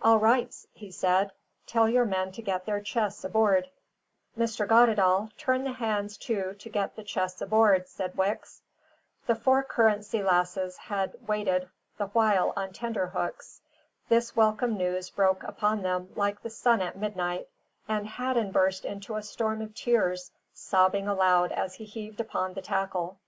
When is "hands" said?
5.72-6.16